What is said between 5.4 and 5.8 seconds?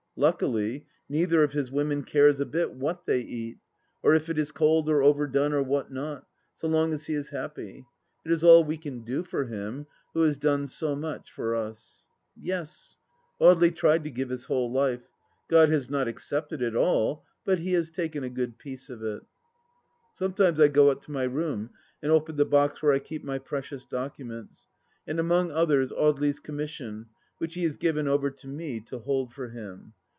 or